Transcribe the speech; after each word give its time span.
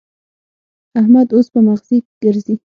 احمد 0.99 1.27
اوس 1.35 1.47
په 1.53 1.59
مغزي 1.67 1.97
ګرزي. 2.21 2.55